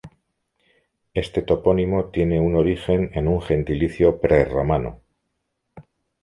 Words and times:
Este 1.13 1.43
topónimo 1.43 2.05
tiene 2.05 2.39
un 2.39 2.55
origen 2.55 3.11
en 3.13 3.27
un 3.27 3.39
gentilicio 3.39 4.19
prerromano. 4.19 5.01